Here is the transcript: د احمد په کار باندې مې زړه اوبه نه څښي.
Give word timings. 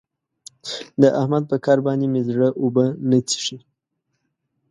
د 1.01 1.03
احمد 1.21 1.43
په 1.51 1.57
کار 1.65 1.79
باندې 1.87 2.05
مې 2.11 2.21
زړه 2.29 2.47
اوبه 2.61 2.85
نه 3.09 3.19
څښي. 3.29 3.57